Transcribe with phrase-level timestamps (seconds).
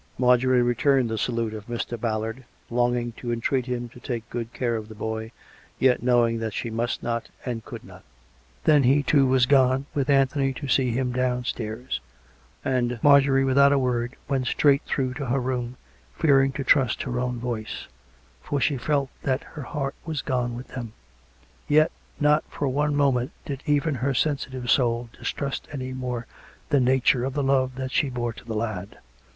[0.17, 1.95] Marjorie returned the salute of Mr.
[1.95, 5.31] Ballard, longing to entreat him to take good care of the boy,
[5.77, 8.01] yet knowing that she must not and could not.
[8.63, 8.65] 180 COME RACK!
[8.65, 8.65] COME ROPE!
[8.65, 11.99] Then he, too, was gone, with Anthony to see him down stairs;
[12.65, 15.77] and Marjorie, without a word, went straight through to her room,
[16.17, 17.85] fearing to trust her own voice,
[18.41, 20.93] for she felt that her heart was gone with them.
[21.67, 26.25] Yet, not for one moment did even her sensitive soul distrust any more
[26.69, 28.97] the nature of the love that she bore to the lad.